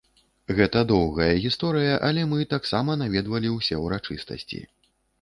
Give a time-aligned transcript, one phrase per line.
[0.59, 4.69] Гэта доўгая гісторыя, але мы таксама наведвалі ўсе ўрачыстасці.